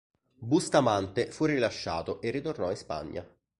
Bustamante 0.39 1.29
fu 1.29 1.45
rilasciato 1.45 2.21
e 2.21 2.31
ritornò 2.31 2.71
in 2.71 2.75
Spagna. 2.75 3.23